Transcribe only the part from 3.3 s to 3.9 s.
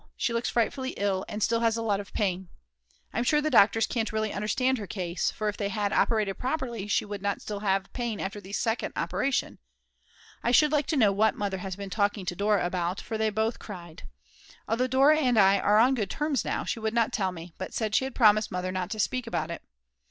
the doctors